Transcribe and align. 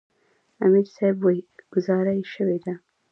امیر 0.63 0.87
صېب 0.95 1.17
وې" 1.25 1.35
ګذاره 1.73 2.13
ئې 2.17 2.23
شوې 2.33 2.57
ده 2.65 2.73
ـ 2.77 2.81